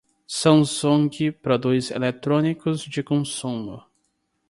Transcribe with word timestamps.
Samsung 0.27 1.29
produz 1.43 1.91
eletrônicos 1.91 2.81
de 2.81 3.03
consumo. 3.03 3.83